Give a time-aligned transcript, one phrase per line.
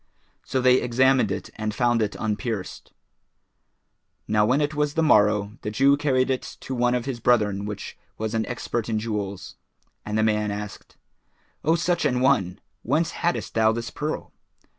[0.43, 2.91] So they examined it and found it unpierced.
[4.27, 7.65] Now when it was the morrow, the Jew carried it to one of his brethren
[7.65, 9.57] which was an expert in jewels,
[10.03, 10.97] and the man asked,
[11.63, 12.59] "O such an one!
[12.81, 14.33] whence haddest thou this pearl?"